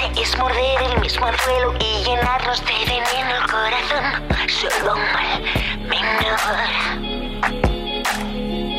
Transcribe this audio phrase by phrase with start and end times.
[0.00, 4.48] Es morder el mismo anzuelo y llenarnos de veneno el corazón.
[4.48, 5.42] Solo un mal
[5.88, 6.38] menor.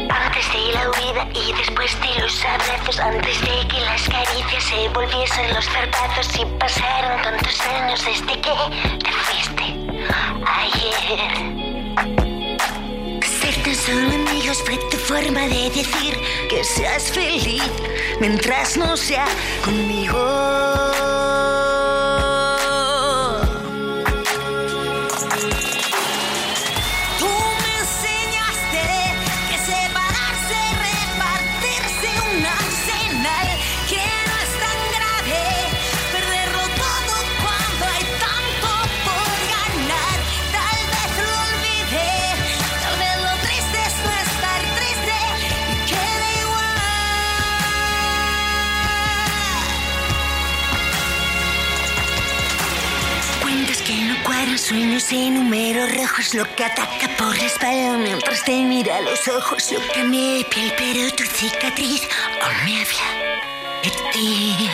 [0.10, 4.88] Antes de la huida y después de los abrazos, antes de que las caricias se
[4.90, 8.54] volviesen los zarpazos y pasaron tantos años desde que
[9.04, 9.76] te fuiste
[10.46, 11.49] ayer.
[13.86, 16.14] Solo amigos fue tu forma de decir
[16.50, 17.64] que seas feliz
[18.20, 19.26] mientras no sea
[19.64, 21.19] conmigo.
[55.10, 59.70] Sueños y números rojos Lo que ataca por la espalda mientras te mira los ojos
[59.70, 62.02] Yo cambié de piel pero tu cicatriz
[62.42, 63.42] aún me habla
[63.84, 64.70] de ti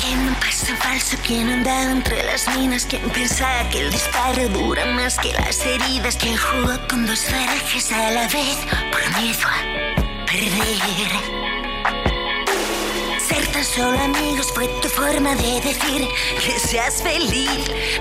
[0.00, 1.16] ¿Quién no pasa falso?
[1.26, 2.86] ¿Quién andaba entre las minas?
[2.86, 6.16] ¿Quién pensaba que el disparo dura más que las heridas?
[6.16, 8.58] ¿Quién jugó con dos barajas a la vez
[8.90, 11.49] por miedo a perder?
[13.80, 16.06] Solo amigos fue tu forma de decir
[16.44, 17.48] que seas feliz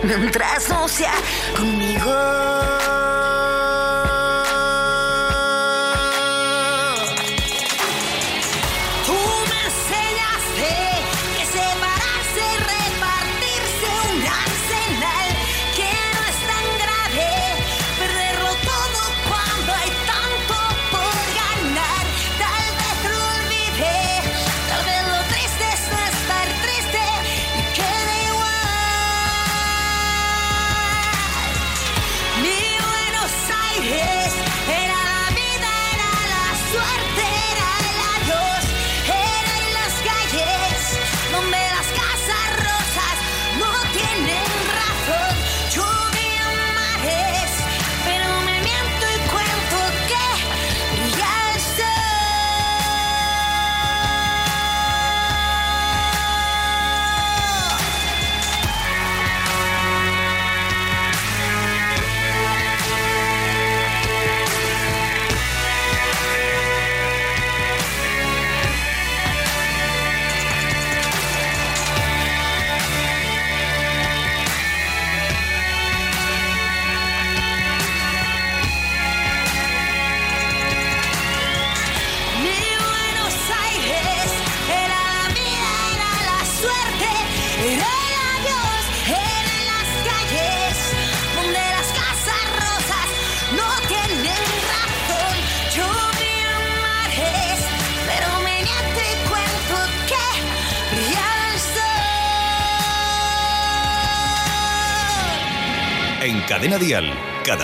[0.04, 1.14] mientras no sea
[1.56, 3.09] conmigo.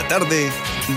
[0.07, 0.51] Tarde,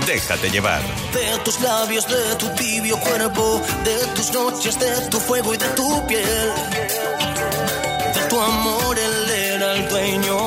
[0.05, 0.81] déjate llevar.
[1.13, 5.67] De tus labios, de tu tibio cuerpo, de tus noches, de tu fuego y de
[5.69, 6.51] tu piel.
[8.15, 10.37] De tu amor, él era el dueño.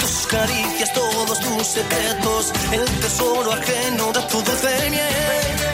[0.00, 5.73] Tus caricias, todos tus secretos, el tesoro ajeno de tu dulce miel.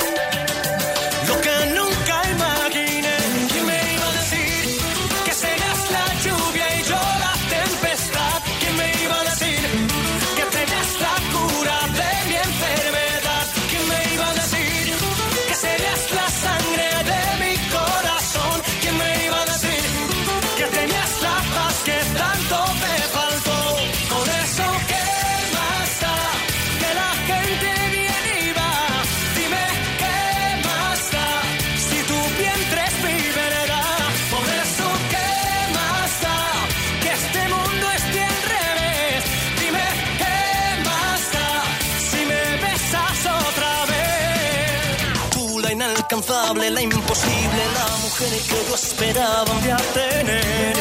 [48.94, 50.76] Que yo esperaba un día tener.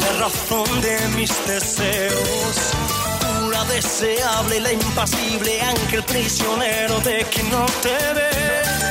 [0.00, 2.56] La razón de mis deseos.
[3.50, 8.87] La deseable, la impasible, ángel prisionero de quien no te ve.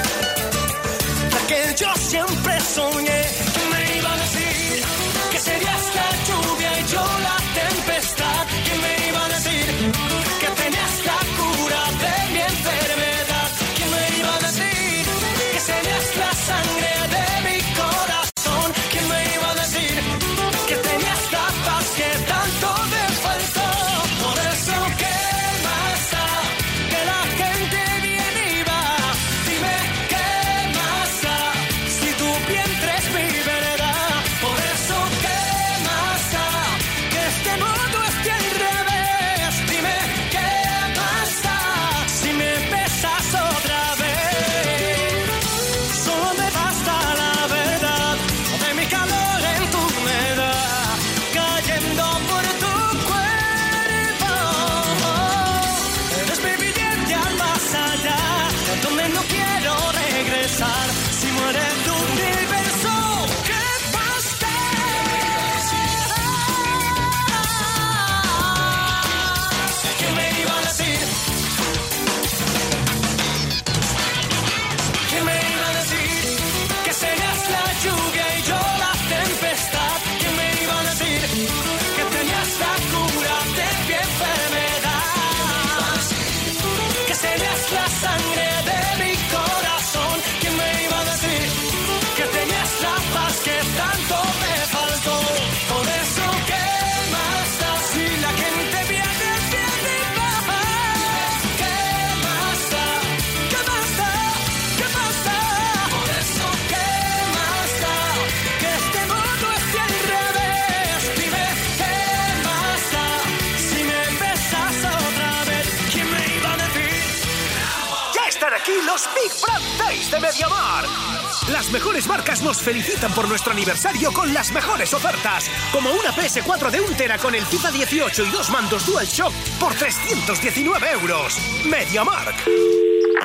[121.67, 126.71] Las mejores marcas nos felicitan por nuestro aniversario con las mejores ofertas, como una PS4
[126.71, 131.37] de 1 tera con el FIFA 18 y dos mandos DualShock por 319 euros.
[131.65, 132.35] MediaMark.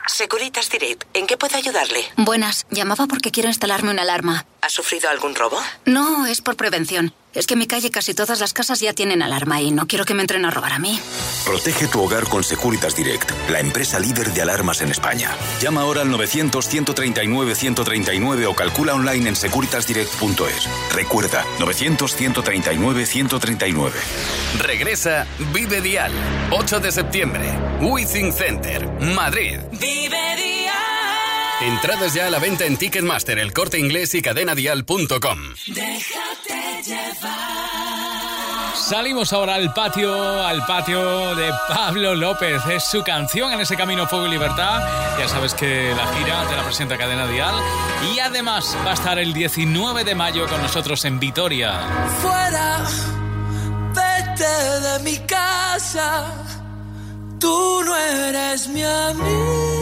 [0.08, 2.00] Securitas Direct, ¿en qué puedo ayudarle?
[2.16, 4.44] Buenas, llamaba porque quiero instalarme una alarma.
[4.60, 5.60] ¿Ha sufrido algún robo?
[5.84, 7.14] No, es por prevención.
[7.34, 10.05] Es que en mi calle casi todas las casas ya tienen alarma y no quiero
[10.05, 11.00] que me entren a robar a mí.
[11.46, 15.31] Protege tu hogar con Securitas Direct, la empresa líder de alarmas en España.
[15.61, 20.69] Llama ahora al 900-139-139 o calcula online en securitasdirect.es.
[20.94, 23.93] Recuerda, 900-139-139.
[24.58, 26.12] Regresa Vive Dial,
[26.50, 27.50] 8 de septiembre,
[27.81, 29.58] Withing Center, Madrid.
[29.73, 30.91] Vive Dial.
[31.62, 35.38] Entradas ya a la venta en Ticketmaster, el corte inglés y cadenadial.com.
[35.69, 37.32] Déjate llevar.
[38.75, 42.61] Salimos ahora al patio, al patio de Pablo López.
[42.69, 44.81] Es su canción en ese camino Fuego y Libertad.
[45.20, 47.55] Ya sabes que la gira te la presenta Cadena Dial.
[48.12, 51.81] Y además va a estar el 19 de mayo con nosotros en Vitoria.
[52.20, 52.85] Fuera,
[53.94, 56.25] vete de mi casa.
[57.38, 59.81] Tú no eres mi amiga.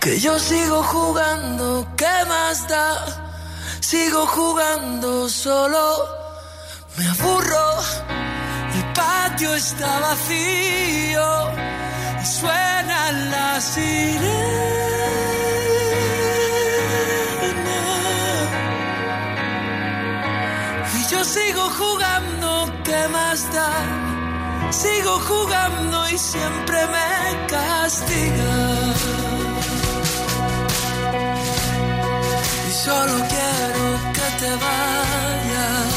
[0.00, 3.06] Que yo sigo jugando, ¿qué más da?
[3.80, 6.06] Sigo jugando solo,
[6.98, 7.80] me aburro.
[8.74, 11.52] El patio está vacío
[12.22, 14.44] y suenan las sirenas.
[20.98, 24.03] Y yo sigo jugando, ¿qué más da?
[24.70, 28.54] Sigo jugando y siempre me castiga.
[32.68, 35.94] Y solo quiero que te vayas.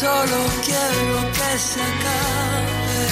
[0.00, 3.04] Solo quiero que se acabe.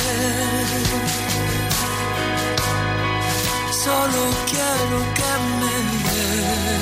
[3.85, 5.77] Solo quiero que me
[6.15, 6.75] des.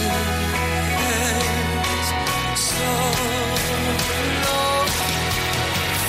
[2.69, 3.72] Solo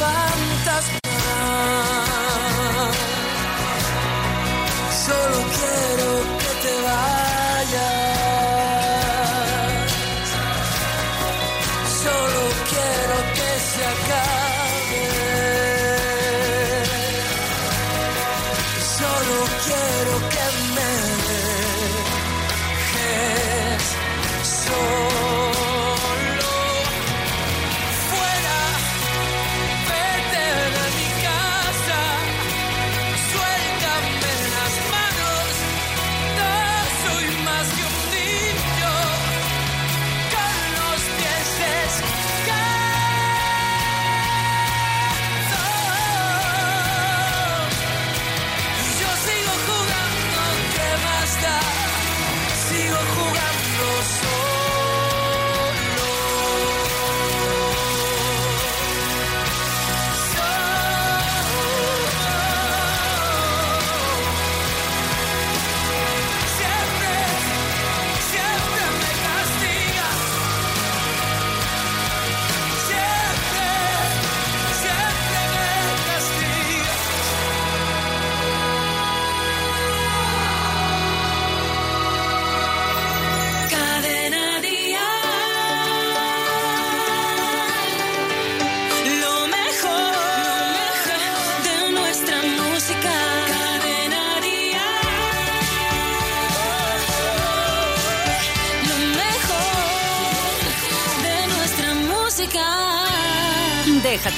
[0.00, 0.39] find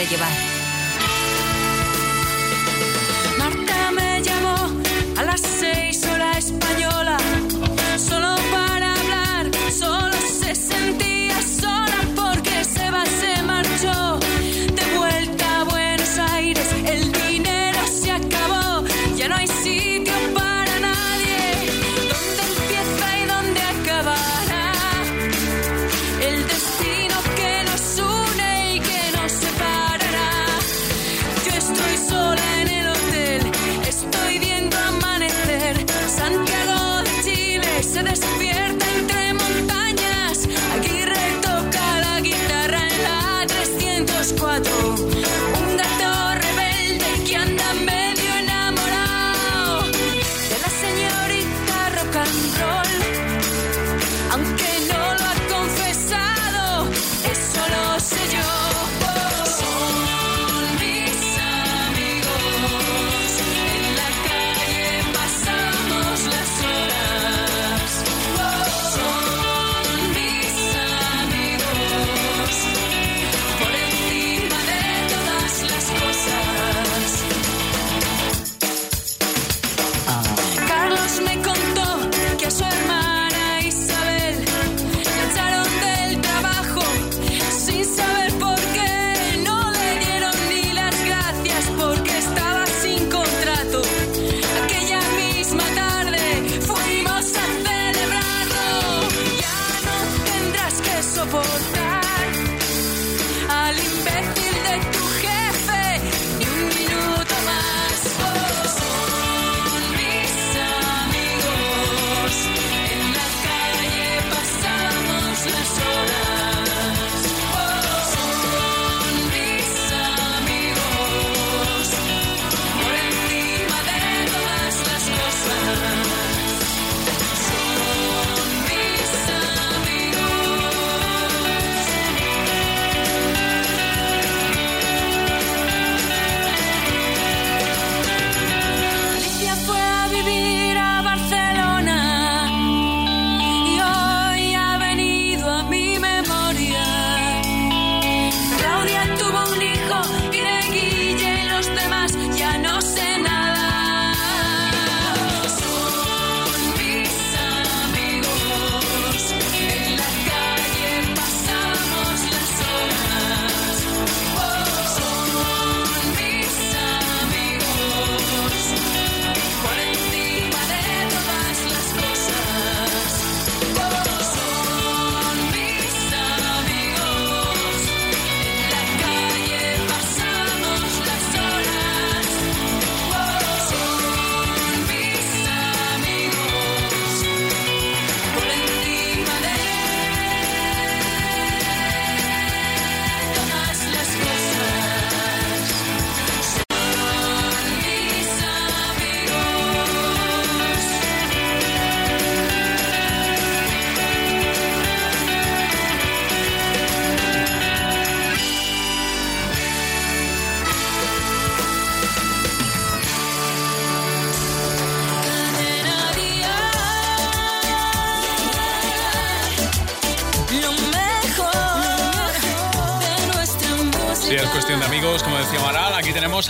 [0.05, 0.52] llevar.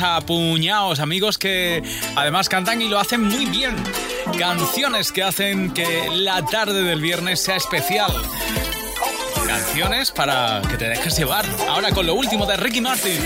[0.01, 1.83] a puñados, amigos que
[2.17, 3.75] además cantan y lo hacen muy bien.
[4.39, 8.13] Canciones que hacen que la tarde del viernes sea especial.
[9.47, 11.45] Canciones para que te dejes llevar.
[11.69, 13.21] Ahora con lo último de Ricky Martin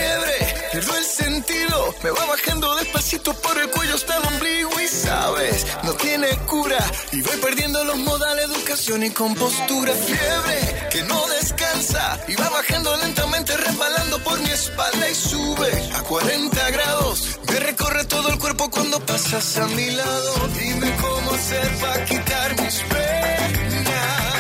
[0.77, 1.95] pierdo el sentido.
[2.03, 6.79] Me va bajando despacito por el cuello hasta el ombligo y sabes, no tiene cura.
[7.13, 9.95] Y voy perdiendo los modales, educación y compostura.
[9.95, 16.03] Fiebre que no descansa y va bajando lentamente, resbalando por mi espalda y sube a
[16.03, 17.39] 40 grados.
[17.51, 20.49] Me recorre todo el cuerpo cuando pasas a mi lado.
[20.61, 24.36] Dime cómo hacer para quitar mis penas.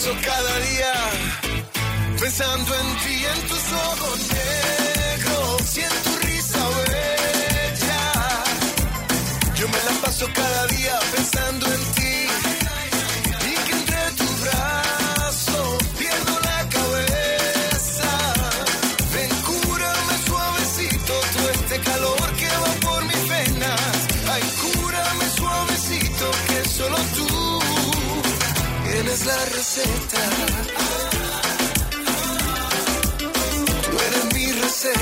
[0.00, 0.92] paso cada día
[2.18, 8.04] pensando en ti y en tus ojos negros y en tu risa bella.
[9.56, 11.79] Yo me la paso cada día pensando en
[34.82, 34.94] Dice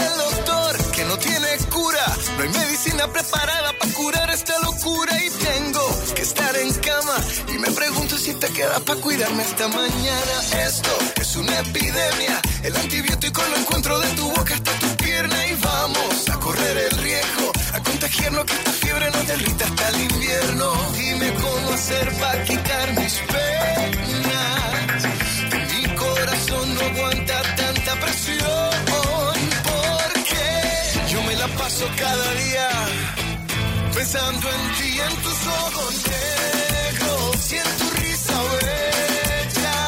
[0.00, 2.04] el doctor que no tiene cura.
[2.36, 5.16] No hay medicina preparada para curar esta locura.
[5.22, 7.14] Y tengo que estar en cama.
[7.46, 10.64] Y me pregunto si te queda para cuidarme esta mañana.
[10.66, 12.42] Esto es una epidemia.
[12.64, 15.46] El antibiótico lo encuentro de tu boca hasta tu pierna.
[15.46, 17.52] Y vamos a correr el riesgo.
[17.74, 20.72] A contagiarnos que esta fiebre nos derrita hasta el invierno.
[20.96, 23.55] Dime cómo hacer para quitar mis penas.
[26.86, 28.70] Aguanta tanta presión.
[29.70, 30.46] Porque
[31.12, 32.68] yo me la paso cada día
[33.94, 39.78] pensando en ti, en tus ojos negros y en tu risa bella.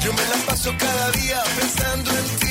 [0.00, 2.45] Yo me la paso cada día pensando en ti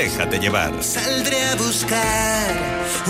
[0.00, 0.72] Déjate llevar.
[0.82, 2.46] Saldré a buscar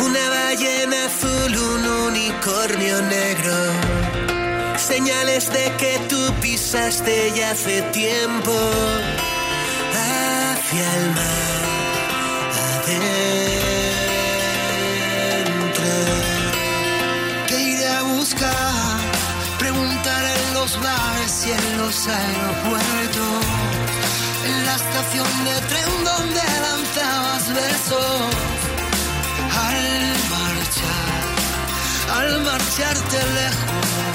[0.07, 3.55] una ballena azul, un unicornio negro.
[4.76, 8.50] Señales de que tú pisaste ya hace tiempo
[9.94, 11.62] hacia el mar
[12.66, 13.12] adentro.
[17.46, 18.98] Que iré a buscar,
[19.61, 23.60] preguntar en los bares y en los aeropuertos
[24.70, 28.20] la estación de tren donde lanzabas besos
[29.68, 29.83] al
[30.35, 31.22] marchar,
[32.18, 34.11] al marcharte lejos.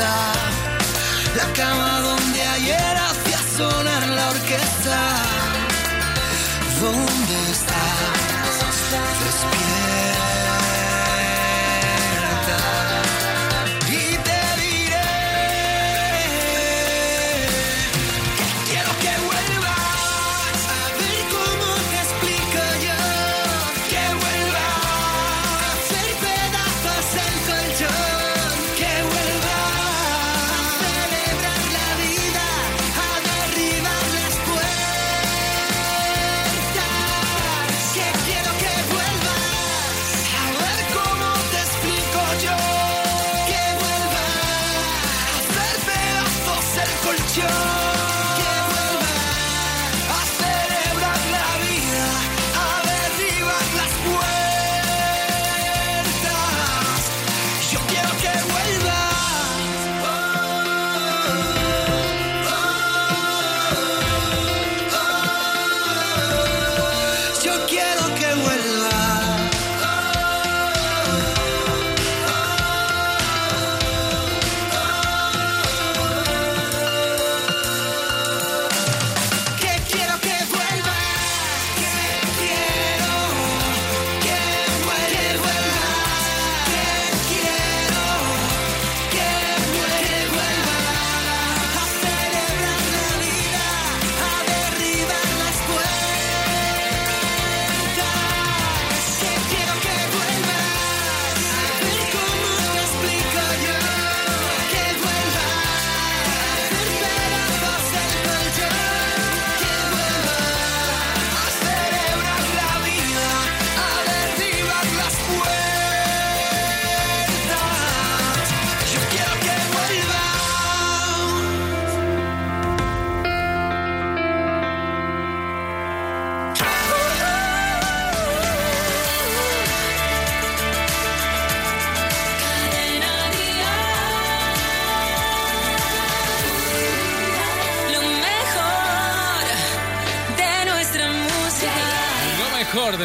[0.00, 5.39] La cama donde ayer hacía sonar la orquesta.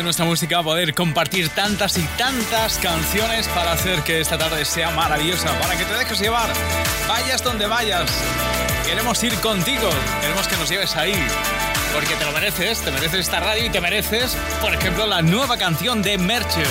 [0.05, 5.51] Nuestra música poder compartir tantas y tantas canciones para hacer que esta tarde sea maravillosa,
[5.59, 6.47] para que te dejes llevar,
[7.07, 8.09] vayas donde vayas.
[8.85, 9.89] Queremos ir contigo,
[10.21, 11.15] queremos que nos lleves ahí,
[11.91, 15.57] porque te lo mereces, te mereces esta radio y te mereces, por ejemplo, la nueva
[15.57, 16.63] canción de Merche.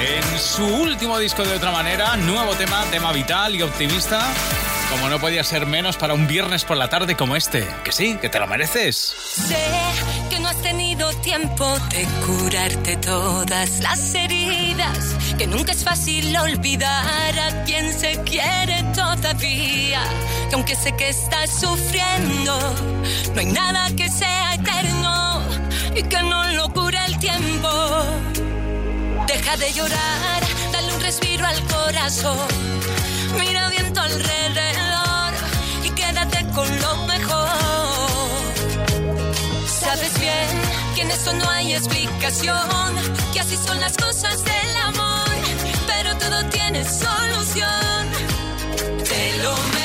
[0.00, 4.26] En su último disco de otra manera, nuevo tema, tema vital y optimista,
[4.90, 7.68] como no podía ser menos para un viernes por la tarde como este.
[7.84, 9.14] Que sí, que te lo mereces.
[10.30, 17.38] Que no has tenido tiempo de curarte todas las heridas, que nunca es fácil olvidar
[17.38, 20.02] a quien se quiere todavía,
[20.48, 22.56] que aunque sé que estás sufriendo,
[23.34, 25.42] no hay nada que sea eterno
[25.96, 27.68] y que no lo cure el tiempo.
[29.26, 32.46] Deja de llorar, dale un respiro al corazón.
[33.36, 34.89] Mira bien tu alrededor
[39.92, 40.48] Sabes bien
[40.94, 42.94] que en eso no hay explicación,
[43.32, 45.26] que así son las cosas del amor,
[45.88, 48.06] pero todo tiene solución.
[49.02, 49.79] Te lo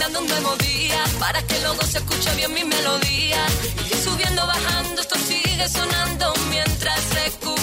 [0.00, 3.44] brindando un nuevo día para que luego se escuche bien mi melodía.
[3.84, 7.59] Y subiendo, bajando, esto sigue sonando mientras recuperas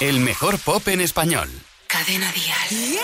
[0.00, 1.48] El mejor pop en español.
[1.88, 3.00] Cadena Dial.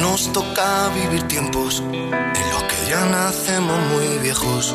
[0.00, 4.74] Nos toca vivir tiempos en los que ya nacemos muy viejos.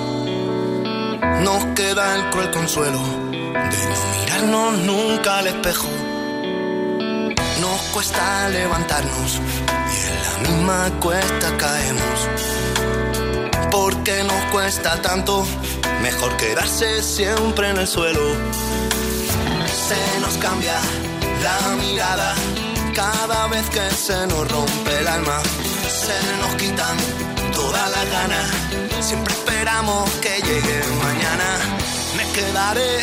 [1.43, 6.05] Nos queda el cruel consuelo de no mirarnos nunca al espejo.
[7.93, 12.28] Cuesta levantarnos y en la misma cuesta caemos.
[13.71, 15.45] Porque nos cuesta tanto,
[16.02, 18.21] mejor quedarse siempre en el suelo.
[19.88, 20.78] Se nos cambia
[21.43, 22.36] la mirada
[22.93, 25.39] cada vez que se nos rompe el alma.
[25.88, 26.98] Se nos quitan
[27.54, 28.50] todas las ganas.
[29.02, 31.50] Siempre esperamos que llegue mañana.
[32.17, 33.00] Me quedaré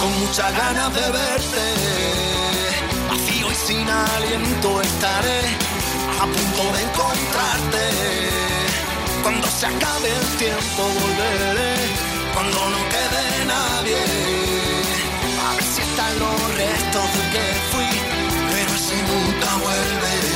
[0.00, 2.35] con muchas ganas de verte.
[3.66, 5.40] Sin aliento estaré
[6.20, 7.84] a punto de encontrarte.
[9.24, 11.74] Cuando se acabe el tiempo volveré.
[12.32, 14.02] Cuando no quede nadie.
[15.48, 17.90] A ver si están los restos de que fui.
[18.52, 20.35] Pero ese nunca vuelve.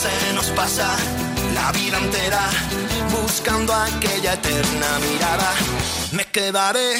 [0.00, 0.88] Se nos pasa
[1.52, 2.48] la vida entera
[3.20, 5.52] buscando aquella eterna mirada.
[6.12, 6.94] Me quedaré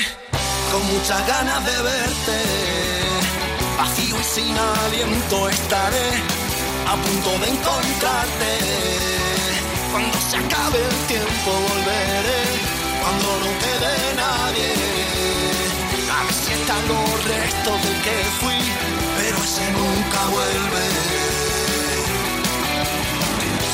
[0.71, 2.37] con muchas ganas de verte.
[3.79, 6.09] Vacío y sin aliento estaré
[6.93, 8.51] a punto de encontrarte.
[9.93, 12.43] Cuando se acabe el tiempo volveré,
[13.01, 14.73] cuando no quede nadie.
[16.19, 18.61] A ver si están los restos de que fui,
[19.17, 21.40] pero ese nunca vuelve.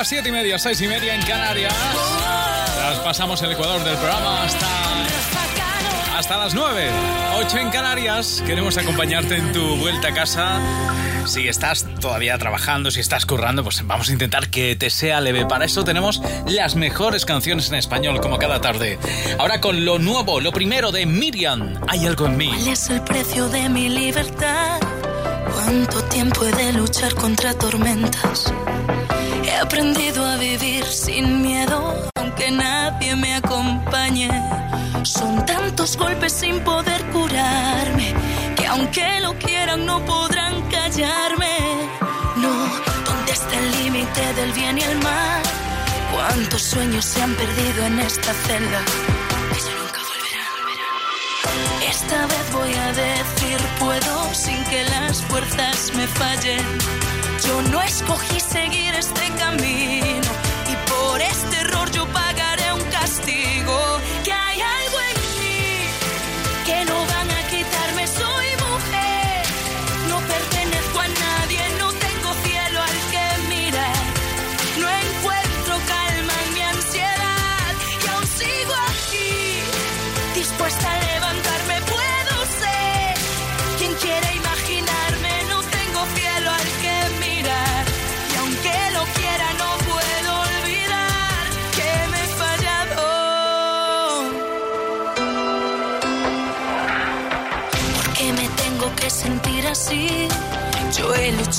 [0.00, 1.74] Las 7 y media, 6 y media en Canarias.
[3.04, 4.66] pasamos el Ecuador del programa hasta,
[6.16, 6.88] hasta las 9,
[7.36, 8.42] 8 en Canarias.
[8.46, 10.58] Queremos acompañarte en tu vuelta a casa.
[11.26, 15.44] Si estás todavía trabajando, si estás currando, pues vamos a intentar que te sea leve.
[15.44, 18.98] Para eso tenemos las mejores canciones en español, como cada tarde.
[19.38, 22.48] Ahora con lo nuevo, lo primero de Miriam, Hay algo en mí.
[22.48, 24.80] ¿Cuál es el precio de mi libertad?
[25.52, 28.50] ¿Cuánto tiempo he de luchar contra tormentas?
[29.44, 34.30] He aprendido a vivir sin miedo, aunque nadie me acompañe.
[35.02, 38.14] Son tantos golpes sin poder curarme,
[38.56, 41.56] que aunque lo quieran no podrán callarme.
[42.36, 42.52] No,
[43.04, 45.42] ¿dónde está el límite del bien y el mal?
[46.12, 48.80] ¿Cuántos sueños se han perdido en esta celda?
[49.64, 51.90] Ya nunca volverán.
[51.90, 57.19] Esta vez voy a decir puedo sin que las fuerzas me fallen
[57.50, 60.30] yo no escogí seguir este camino.
[60.72, 62.39] Y por este error yo pagaré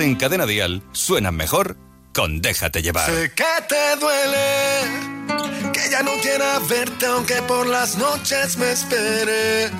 [0.00, 1.76] En Cadena Dial suenan mejor
[2.12, 3.06] con Déjate llevar.
[3.06, 9.70] Sé que te duele, que ya no quiera verte aunque por las noches me esperes.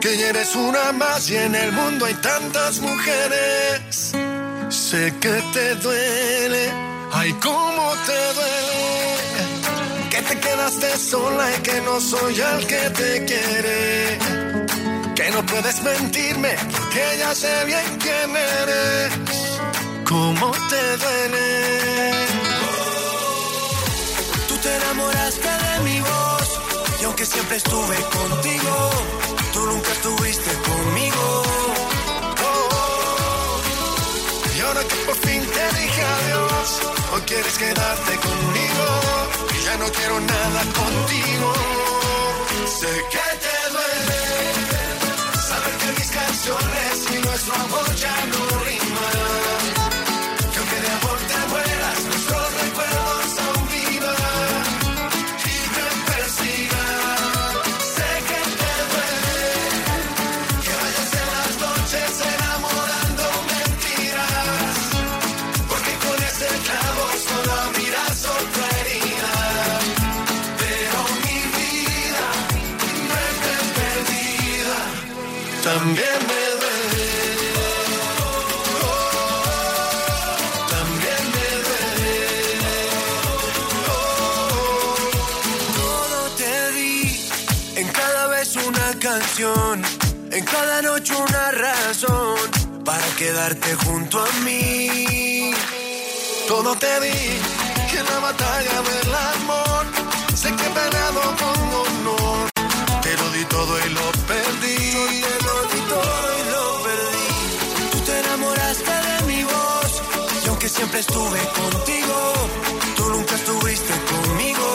[0.00, 4.12] Que ya eres una más y en el mundo hay tantas mujeres.
[4.68, 6.70] Sé que te duele,
[7.12, 10.10] ay cómo te duele.
[10.10, 14.45] Que te quedaste sola y que no soy el que te quiere.
[15.26, 16.54] Que no puedes mentirme,
[16.92, 19.12] que ya sé bien quién eres.
[20.04, 22.12] ¿Cómo te duele?
[24.46, 26.60] Tú te enamoraste de mi voz
[27.00, 28.90] y aunque siempre estuve contigo,
[29.52, 31.42] tú nunca estuviste conmigo.
[34.56, 36.80] Y ahora que por fin te dije adiós,
[37.12, 38.86] hoy quieres quedarte conmigo
[39.58, 41.52] y ya no quiero nada contigo.
[42.78, 43.25] Sé que
[45.92, 47.06] mis canciones.
[47.10, 48.55] Y nuestro amor ya no
[93.36, 95.52] quedarte junto a mí.
[96.48, 97.18] Todo te di,
[97.90, 99.84] que en la batalla del amor,
[100.34, 102.48] sé que he peleado con honor.
[103.02, 104.76] Te lo di todo y lo perdí.
[105.26, 107.28] Te lo di todo y lo perdí.
[107.92, 109.92] Tú te enamoraste de mi voz.
[110.42, 112.16] Y aunque siempre estuve contigo,
[112.96, 114.66] tú nunca estuviste conmigo.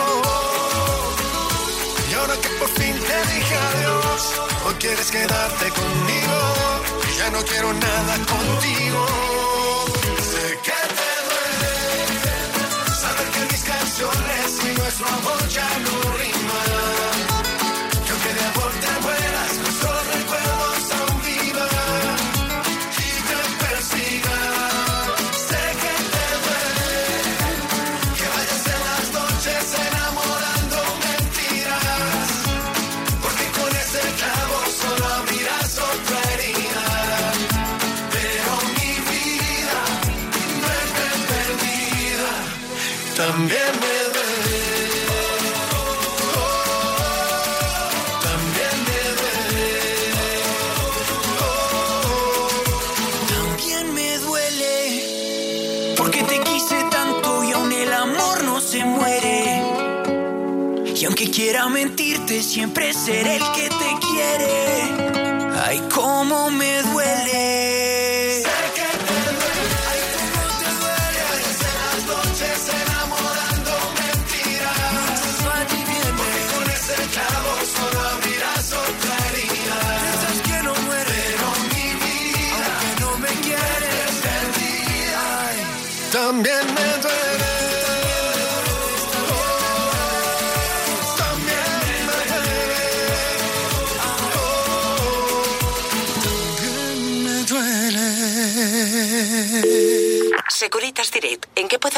[0.00, 2.10] Oh, oh.
[2.10, 4.20] Y ahora que por fin te dije adiós,
[4.66, 6.65] hoy quieres quedarte conmigo.
[7.32, 9.06] No quiero nada contigo.
[10.30, 16.05] Sé que te duele saber que mis canciones y nuestro amor ya no
[61.06, 65.52] Aunque quiera mentirte, siempre seré el que te quiere.
[65.64, 66.65] Ay, cómo me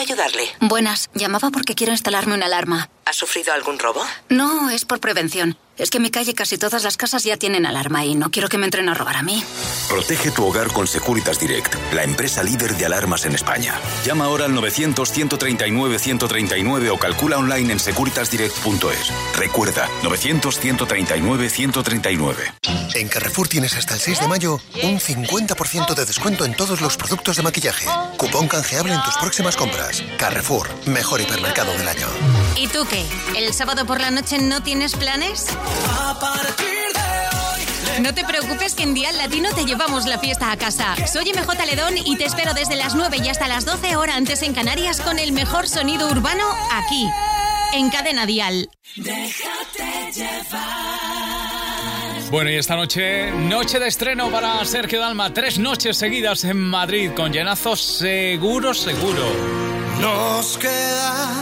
[0.09, 0.49] ayudarle?
[0.61, 2.89] Buenas, llamaba porque quiero instalarme una alarma.
[3.05, 4.03] ¿Ha sufrido algún robo?
[4.29, 5.57] No, es por prevención.
[5.79, 8.49] Es que en mi calle casi todas las casas ya tienen alarma y no quiero
[8.49, 9.45] que me entren a robar a mí.
[9.89, 13.74] Protege tu hogar con Securitas Direct, la empresa líder de alarmas en España.
[14.05, 19.12] Llama ahora al 900-139-139 o calcula online en securitasdirect.es.
[19.37, 22.35] Recuerda, 900-139-139.
[22.95, 26.97] En Carrefour tienes hasta el 6 de mayo un 50% de descuento en todos los
[26.97, 27.87] productos de maquillaje.
[28.16, 30.03] Cupón canjeable en tus próximas compras.
[30.18, 32.09] Carrefour, mejor hipermercado del año.
[32.57, 33.05] ¿Y tú qué?
[33.37, 35.47] ¿El sábado por la noche no tienes planes?
[38.01, 40.95] No te preocupes que en Dial Latino te llevamos la fiesta a casa.
[41.07, 44.43] Soy MJ Ledón y te espero desde las 9 y hasta las 12 horas antes
[44.43, 47.05] en Canarias con el mejor sonido urbano aquí,
[47.75, 48.71] en Cadena Dial.
[48.97, 50.89] Déjate llevar.
[52.31, 55.33] Bueno, y esta noche, noche de estreno para Sergio Dalma.
[55.33, 59.25] Tres noches seguidas en Madrid con llenazos seguro, seguro.
[60.01, 61.37] Nos quedamos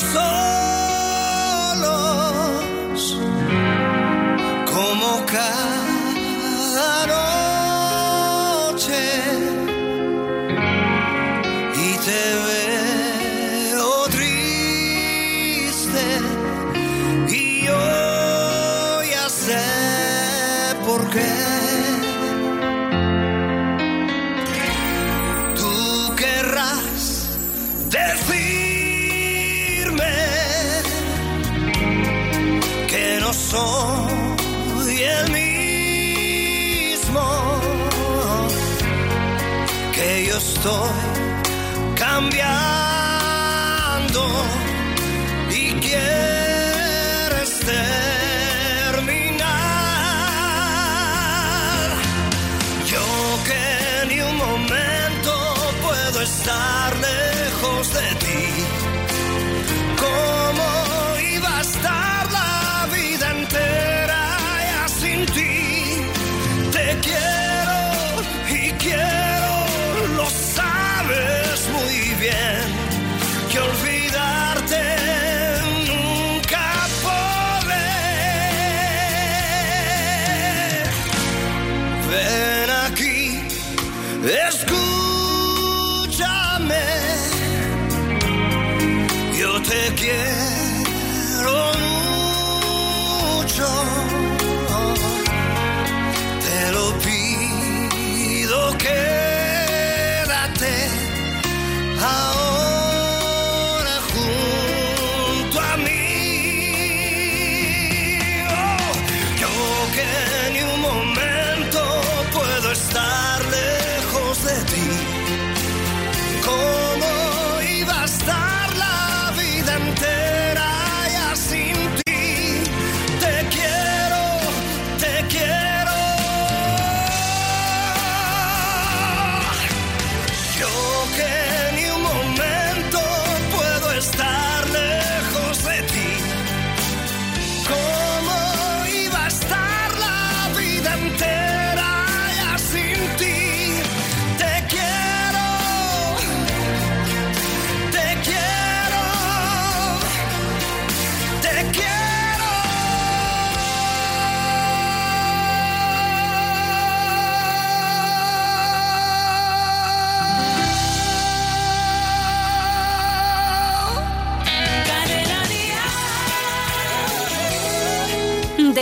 [0.00, 0.81] solos
[2.92, 3.16] ojos
[4.66, 7.06] como cada
[8.66, 9.00] noche
[11.74, 12.61] y te veo.
[40.42, 40.90] estoy
[41.94, 42.42] cambiando
[45.50, 47.92] y quieres terminar.
[52.92, 53.04] Yo
[53.48, 53.64] que
[54.08, 55.32] ni un momento
[55.82, 56.71] puedo estar.
[84.32, 84.72] Escúchame,
[89.38, 90.61] yo te quiero.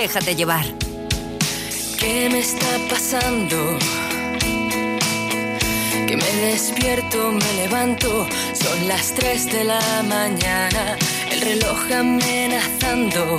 [0.00, 0.64] Déjate llevar.
[1.98, 3.76] ¿Qué me está pasando?
[6.06, 10.96] Que me despierto, me levanto, son las 3 de la mañana,
[11.30, 13.38] el reloj amenazando.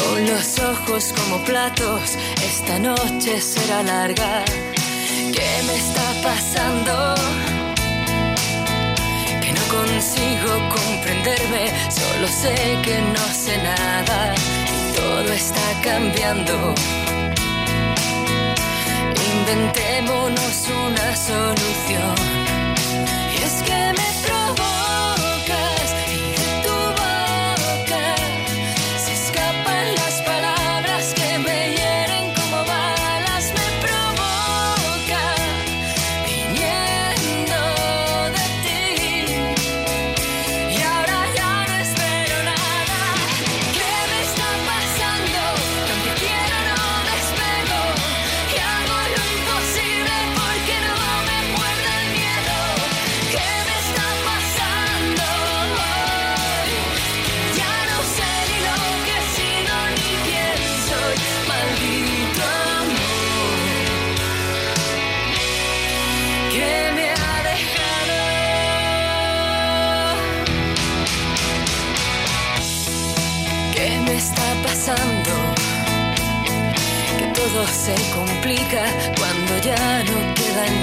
[0.00, 4.42] Con los ojos como platos, esta noche será larga.
[5.34, 7.55] ¿Qué me está pasando?
[9.76, 14.34] consigo comprenderme, solo sé que no sé nada
[14.76, 16.74] y todo está cambiando.
[19.32, 22.45] Inventémonos una solución.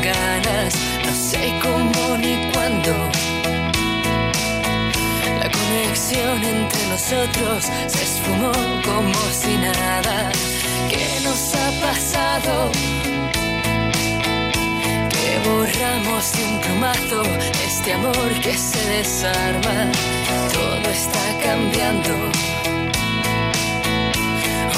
[0.01, 0.73] ganas,
[1.05, 2.93] no sé cómo ni cuándo.
[5.39, 8.51] La conexión entre nosotros se esfumó
[8.85, 10.31] como si nada.
[10.89, 12.71] ¿Qué nos ha pasado?
[15.09, 17.23] Que borramos de un plumazo
[17.65, 19.91] este amor que se desarma.
[20.53, 22.13] Todo está cambiando.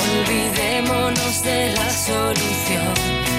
[0.05, 3.34] Olvidémonos de la solución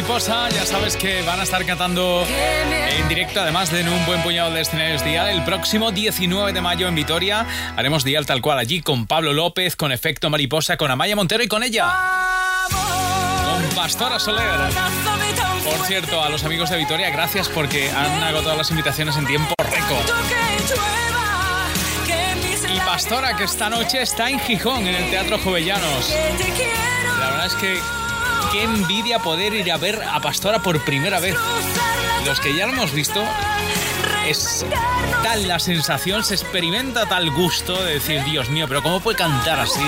[0.00, 4.22] Mariposa, ya sabes que van a estar cantando en directo, además de en un buen
[4.22, 5.28] puñado de escenarios Dial.
[5.28, 7.46] El próximo 19 de mayo en Vitoria
[7.76, 11.48] haremos Dial tal cual allí con Pablo López, con Efecto Mariposa, con Amaya Montero y
[11.48, 11.92] con ella.
[12.70, 14.58] Con Pastora Soler.
[15.64, 19.52] Por cierto, a los amigos de Vitoria, gracias porque han agotado las invitaciones en tiempo
[19.58, 20.06] récord.
[22.86, 26.10] Pastora, que esta noche está en Gijón, en el Teatro Jovellanos.
[27.18, 27.99] La verdad es que
[28.50, 31.36] qué envidia poder ir a ver a Pastora por primera vez.
[32.26, 33.22] Los que ya lo hemos visto,
[34.26, 34.64] es
[35.22, 39.60] tal la sensación, se experimenta tal gusto de decir, Dios mío, pero ¿cómo puede cantar
[39.60, 39.80] así?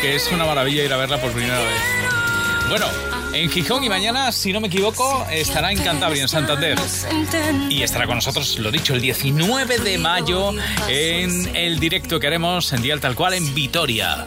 [0.00, 1.80] Que es una maravilla ir a verla por primera vez.
[2.68, 2.86] Bueno,
[3.34, 6.78] en Gijón y mañana, si no me equivoco, estará en Cantabria, en Santander.
[7.68, 10.52] Y estará con nosotros, lo dicho, el 19 de mayo
[10.88, 14.26] en el directo que haremos en Dial Tal Cual en Vitoria.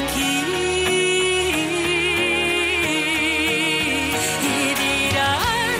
[0.00, 0.34] aquí.
[4.42, 5.78] Y dirán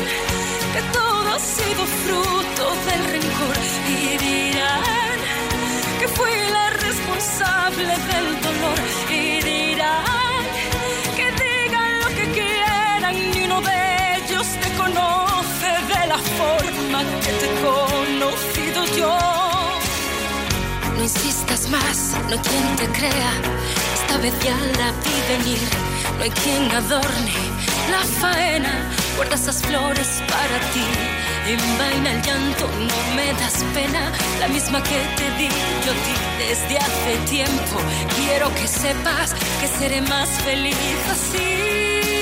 [0.75, 3.57] que todo ha sido fruto del rencor.
[3.89, 5.19] Y dirán
[6.01, 8.79] que fui la responsable del dolor.
[9.11, 10.43] Y dirán
[11.17, 13.79] que digan lo que quieran y uno de
[14.17, 19.19] ellos te conoce de la forma que te he conocido yo.
[20.97, 23.33] No insistas más, no hay quien te crea.
[24.23, 25.59] Vez ya la vi venir.
[26.17, 27.33] No hay quien adorne
[27.91, 28.73] la faena.
[29.17, 30.85] Guarda esas flores para ti.
[31.47, 34.11] Envaina el llanto, no me das pena.
[34.41, 35.49] La misma que te di
[35.87, 37.77] yo ti desde hace tiempo.
[38.17, 40.77] Quiero que sepas que seré más feliz
[41.09, 42.18] así.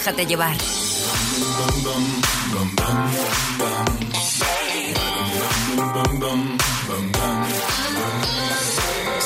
[0.00, 0.56] Déjate llevar.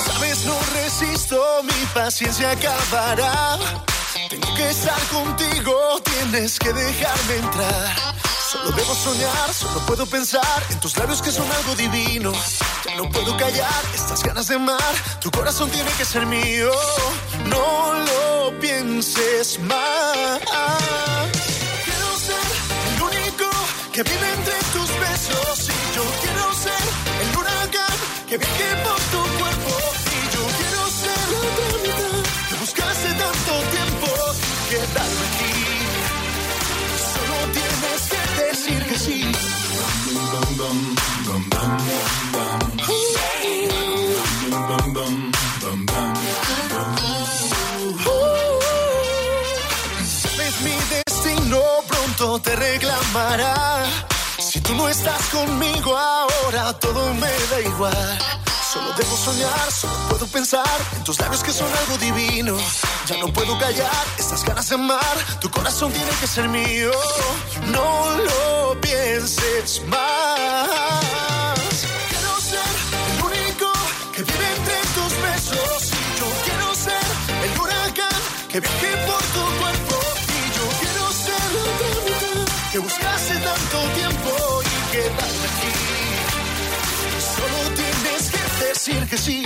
[0.04, 3.56] Sabes, no resisto, mi paciencia acabará.
[4.28, 7.94] Tengo que estar contigo, tienes que dejarme entrar.
[8.50, 12.32] Solo debo soñar, solo puedo pensar en tus labios que son algo divino.
[12.84, 14.94] Ya no puedo callar estas ganas de amar.
[15.20, 16.72] Tu corazón tiene que ser mío.
[17.46, 18.23] No lo
[18.94, 20.40] pienses más.
[21.84, 22.46] Quiero ser
[22.90, 23.46] el único
[23.92, 25.68] que vive entre tus besos.
[25.68, 26.84] Y yo quiero ser
[27.22, 27.96] el huracán
[28.28, 29.74] que viaje por tu cuerpo.
[30.14, 34.08] Y yo quiero ser la eternidad que buscaste tanto tiempo.
[34.70, 35.54] Quedarme aquí.
[37.14, 39.18] Solo tienes que decir que sí.
[54.38, 58.18] Si tú no estás conmigo ahora, todo me da igual.
[58.72, 62.56] Solo debo soñar, solo puedo pensar en tus labios que son algo divino.
[63.06, 65.16] Ya no puedo callar estas ganas de amar.
[65.40, 66.90] Tu corazón tiene que ser mío.
[67.66, 70.68] No lo pienses más.
[72.08, 73.72] Quiero ser el único
[74.12, 75.90] que vive entre tus besos.
[76.18, 77.06] Yo quiero ser
[77.44, 79.33] el huracán que viaje por tu
[82.74, 84.30] que buscaste tanto tiempo
[84.64, 85.72] y quedarme aquí.
[87.36, 89.44] Solo tienes que decir que sí.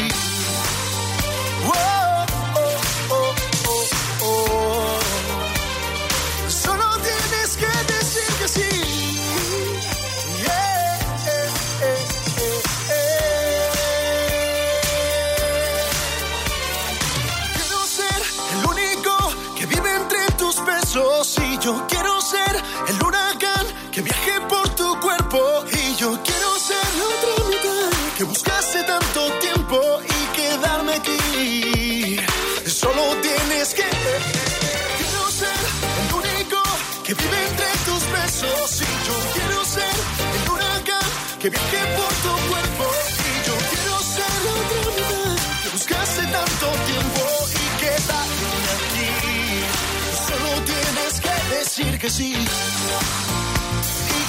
[52.09, 52.37] Que sí y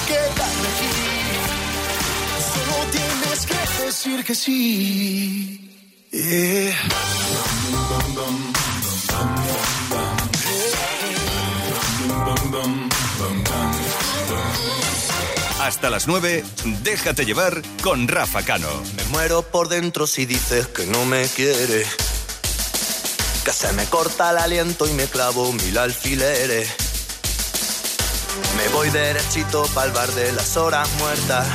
[0.06, 0.92] quedarme aquí.
[2.52, 5.70] Solo tienes que decir que sí.
[6.10, 6.76] Yeah.
[15.62, 16.44] Hasta las 9,
[16.82, 18.68] déjate llevar con Rafa Cano.
[18.96, 21.88] Me muero por dentro si dices que no me quieres.
[23.44, 26.89] Que se me corta el aliento y me clavo mil alfileres.
[28.60, 31.46] Me voy derechito pa'l bar de las horas muertas.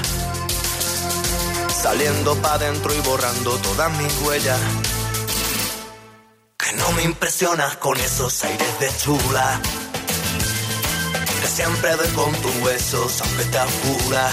[1.83, 4.59] Saliendo pa' dentro y borrando todas mis huellas.
[6.57, 9.61] Que no me impresionas con esos aires de chula.
[11.41, 14.31] Que siempre doy con tus huesos aunque te apura.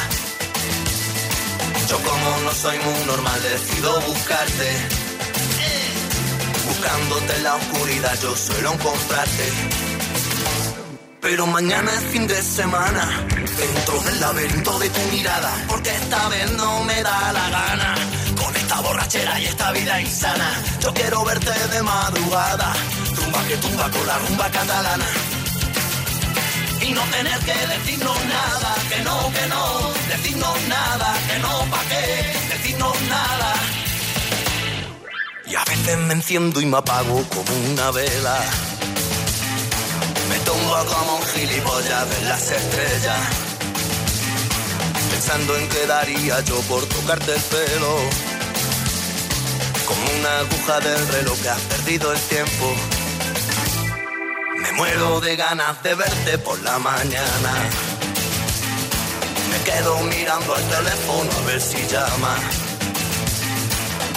[1.90, 4.70] Yo como no soy muy normal decido buscarte.
[6.68, 9.91] Buscándote en la oscuridad yo suelo encontrarte.
[11.22, 13.24] Pero mañana es fin de semana.
[13.56, 15.52] Dentro del laberinto de tu mirada.
[15.68, 17.94] Porque esta vez no me da la gana.
[18.36, 20.50] Con esta borrachera y esta vida insana.
[20.80, 22.72] Yo quiero verte de madrugada.
[23.14, 25.06] Rumba que tumba con la rumba catalana.
[26.80, 28.74] Y no tener que decirnos nada.
[28.90, 29.92] Que no, que no.
[30.08, 31.14] Decirnos nada.
[31.28, 32.54] Que no, pa' qué.
[32.54, 33.54] Decirnos nada.
[35.46, 38.40] Y a veces me enciendo y me apago como una vela.
[40.72, 43.20] Como un gilipollas de las estrellas.
[45.10, 47.94] Pensando en qué daría yo por tocarte el pelo.
[49.86, 52.74] Como una aguja del reloj que has perdido el tiempo.
[54.62, 57.52] Me muero de ganas de verte por la mañana.
[59.50, 62.34] Me quedo mirando al teléfono a ver si llama.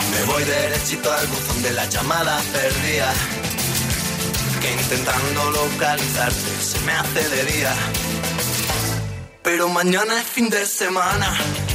[0.10, 3.45] Me voy derechito al buzón de las llamadas perdidas
[4.72, 7.74] intentando localizarte se me hace de día.
[9.44, 11.30] Pero mañana es fin de semana,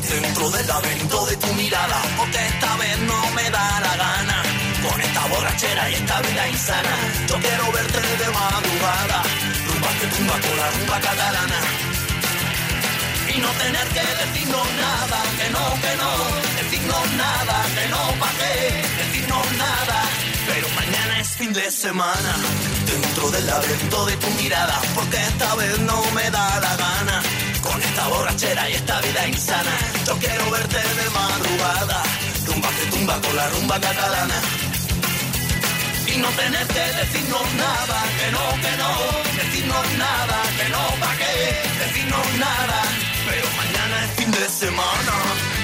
[0.09, 4.43] dentro del laberinto de tu mirada, porque esta vez no me da la gana.
[4.83, 6.97] Con esta borrachera y esta vida insana,
[7.29, 9.23] yo quiero verte de madrugada,
[9.67, 11.61] rumba que tumba con la rumba catalana.
[13.33, 16.11] Y no tener que decirnos nada, que no, que no,
[16.63, 20.10] decirnos nada, que no, pa' qué, decirnos nada.
[20.77, 22.33] Mañana es fin de semana,
[22.87, 27.23] dentro del laberinto de tu mirada, porque esta vez no me da la gana.
[27.63, 29.73] Con esta borrachera y esta vida insana,
[30.07, 32.03] yo quiero verte de madrugada.
[32.47, 34.35] Rumba que tumba con la rumba catalana.
[36.13, 38.91] Y no tener que decirnos nada, que no, que no,
[39.43, 41.35] decirnos nada, que no, pa' qué,
[41.85, 42.83] decirnos nada.
[43.29, 45.60] Pero mañana es fin de semana.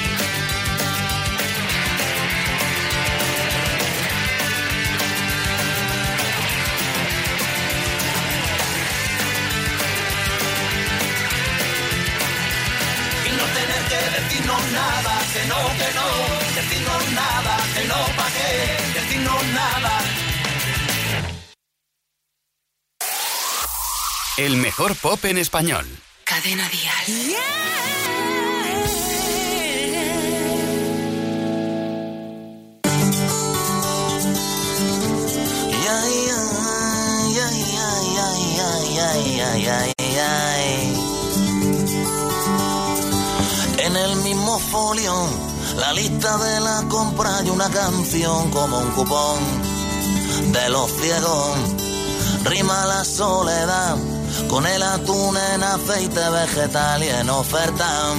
[17.12, 19.92] Nada, que no, pa' qué, decirnos nada.
[24.38, 25.86] El mejor pop en español.
[26.24, 27.36] Cadena Dial.
[43.78, 45.45] En el mismo folio,
[45.79, 49.39] la lista de la compra y una canción como un cupón
[50.53, 51.59] de los ciegos.
[52.45, 53.97] Rima la soledad
[54.49, 58.14] con el atún en aceite vegetal y en oferta.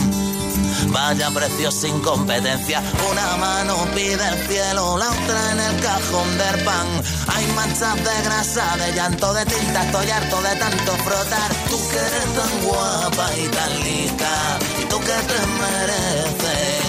[0.89, 6.64] Vaya precio sin competencia, una mano pide el cielo, la otra en el cajón del
[6.64, 6.88] pan.
[7.36, 11.51] Hay manchas de grasa, de llanto, de tinta, estoy harto de tanto frotar.
[11.70, 16.86] Tú que eres tan guapa y tan lista, y tú que te mereces,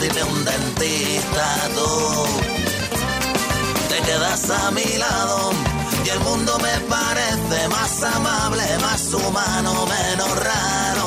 [0.00, 2.26] príncipe, un dentista, tú
[3.88, 5.50] te quedas a mi lado
[6.04, 11.06] y el mundo me parece más amable, más humano, menos raro.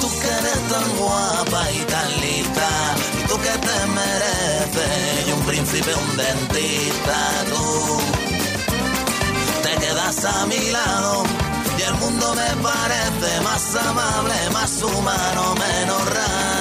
[0.00, 2.68] Tú que eres tan guapa y tan lista,
[3.20, 8.00] y tú que te mereces, y un príncipe, un dentista, tú
[9.62, 11.22] te quedas a mi lado.
[11.78, 16.53] Y el mundo me parece más amable, más humano, menos raro.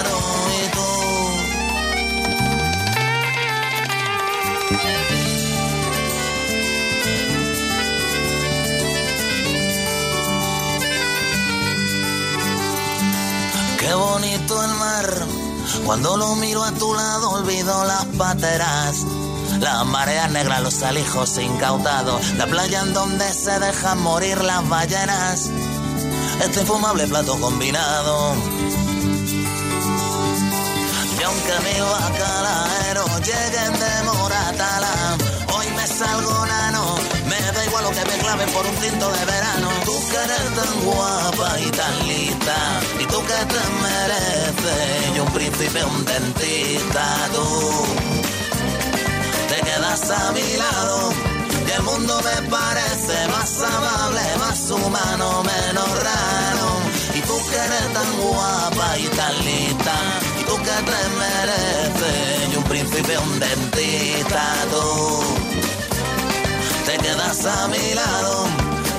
[13.84, 15.06] Qué bonito el mar.
[15.86, 19.04] Cuando lo miro a tu lado olvido las pateras.
[19.60, 22.34] Las mareas negras, los alijos incautados.
[22.38, 25.50] La playa en donde se dejan morir las ballenas.
[26.42, 28.36] Este infumable plato combinado.
[31.20, 35.18] Y aunque mi bacalaero lleguen de Moratala,
[35.58, 36.96] hoy me salgo nano.
[37.74, 39.70] Que me claven por un tinto de verano.
[39.84, 42.56] Tú que eres tan guapa y tan lista,
[43.00, 47.86] y tú que te mereces, y un príncipe, un dentista, tú
[49.50, 51.14] te quedas a mi lado.
[51.68, 56.68] Y el mundo me parece más amable, más humano, menos raro.
[57.16, 59.96] Y tú que eres tan guapa y tan lista,
[60.40, 65.53] y tú que te mereces, y un príncipe, un dentista, tú
[66.94, 68.48] te quedas a mi lado.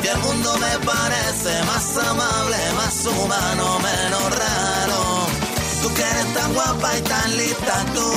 [0.03, 5.01] Y el mundo me parece más amable, más humano, menos raro.
[5.83, 8.09] Tú que eres tan guapa y tan lista, tú.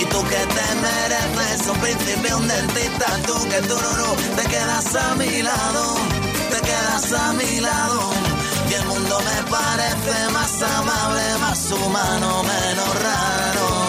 [0.00, 4.44] Y tú que te mereces un príncipe, un dentista, tú que tú no, no, te
[4.48, 5.82] quedas a mi lado,
[6.50, 8.00] te quedas a mi lado.
[8.70, 13.81] Y el mundo me parece más amable, más humano, menos raro.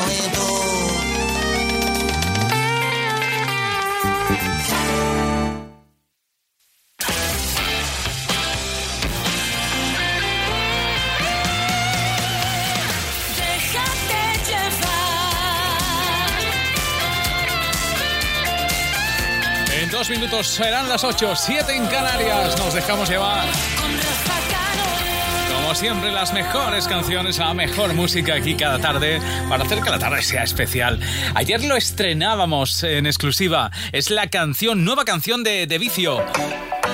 [20.04, 22.58] Dos minutos serán las 8, 7 en Canarias.
[22.58, 23.48] Nos dejamos llevar.
[25.56, 30.00] Como siempre, las mejores canciones, la mejor música aquí cada tarde para hacer que la
[30.00, 31.00] tarde sea especial.
[31.36, 33.72] Ayer lo estrenábamos en exclusiva.
[33.94, 36.22] Es la canción, nueva canción de, de Vicio.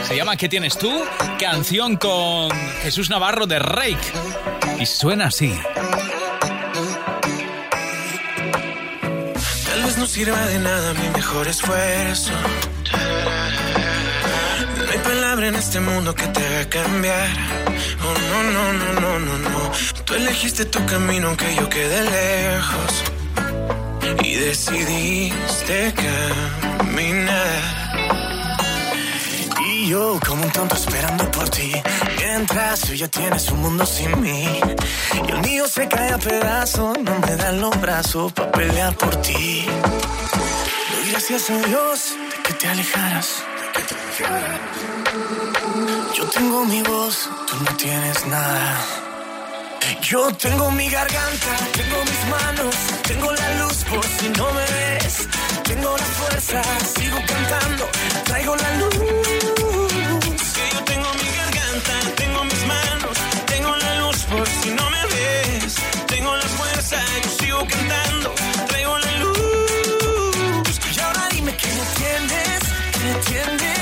[0.03, 0.91] Se llama ¿Qué tienes tú?
[1.39, 2.51] Canción con
[2.84, 3.97] Jesús Navarro de Rake.
[4.80, 5.51] Y suena así.
[9.66, 12.34] Tal vez no sirva de nada mi mejor esfuerzo.
[15.10, 17.30] Palabra en este mundo que te haga cambiar.
[18.05, 19.72] Oh, no, no, no, no, no, no.
[20.05, 22.91] Tú elegiste tu camino aunque yo quede lejos.
[24.24, 25.95] Y decidiste
[26.78, 27.62] caminar.
[29.66, 31.72] Y yo como un tonto esperando por ti.
[32.20, 34.62] Mientras tú ya tienes un mundo sin mí.
[35.28, 36.99] Y el mío se cae a pedazos.
[36.99, 39.66] No me dan los brazos para pelear por ti.
[40.91, 43.43] Doy gracias a Dios de que te alejaras.
[46.14, 48.78] Yo tengo mi voz, tú no tienes nada.
[50.03, 52.76] Yo tengo mi garganta, tengo mis manos,
[53.07, 55.28] tengo la luz por si no me ves.
[55.64, 56.62] Tengo la fuerza,
[56.95, 57.89] sigo cantando,
[58.26, 58.95] traigo la luz.
[60.55, 65.05] Que yo tengo mi garganta, tengo mis manos, tengo la luz por si no me
[65.07, 65.76] ves.
[66.05, 68.36] Tengo la fuerza, yo sigo cantando,
[68.68, 70.80] traigo la luz.
[70.95, 72.60] Y ahora dime que no entiendes,
[72.93, 73.79] que no entiendes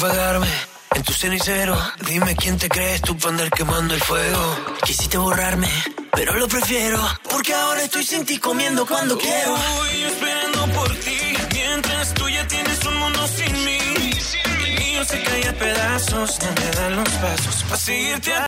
[0.00, 0.48] apagarme
[0.96, 1.76] en tu cenicero.
[2.08, 4.56] Dime quién te crees tú para andar quemando el fuego.
[4.84, 5.68] Quisiste borrarme,
[6.12, 6.98] pero lo prefiero.
[7.30, 9.56] Porque ahora estoy sin ti comiendo cuando quiero.
[9.56, 11.20] Estoy esperando por ti,
[11.52, 13.78] mientras tú ya tienes un mundo sin mí.
[14.64, 18.38] El mío se cae a pedazos, no me dan los pasos para seguirte a